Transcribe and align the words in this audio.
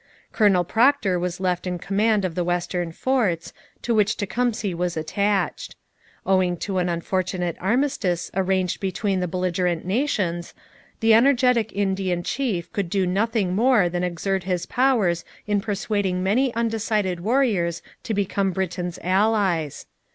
Colonel 0.31 0.63
Procter 0.63 1.19
was 1.19 1.39
left 1.39 1.67
in 1.67 1.77
command 1.77 2.25
of 2.25 2.33
the 2.33 2.43
western 2.43 2.91
forts, 2.91 3.53
to 3.83 3.93
which 3.93 4.17
Tecumseh 4.17 4.75
was 4.75 4.97
attached. 4.97 5.75
Owing 6.25 6.57
to 6.57 6.79
an 6.79 6.89
unfortunate 6.89 7.55
armistice 7.61 8.31
arranged 8.33 8.79
between 8.79 9.19
the 9.19 9.27
belligerent 9.27 9.85
nations, 9.85 10.55
the 11.01 11.13
energetic 11.13 11.71
Indian 11.73 12.23
chief 12.23 12.73
could 12.73 12.89
do 12.89 13.05
nothing 13.05 13.53
more 13.55 13.89
than 13.89 14.03
exert 14.03 14.45
his 14.45 14.65
powers 14.65 15.23
in 15.45 15.61
persuading 15.61 16.23
many 16.23 16.51
undecided 16.55 17.19
warriors 17.19 17.83
to 18.01 18.15
become 18.15 18.49
Britain's 18.53 18.97
allies. 19.03 19.85